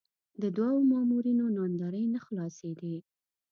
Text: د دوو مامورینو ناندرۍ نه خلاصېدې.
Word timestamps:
د 0.41 0.43
دوو 0.57 0.77
مامورینو 0.91 1.45
ناندرۍ 1.57 2.05
نه 2.13 2.19
خلاصېدې. 2.25 2.95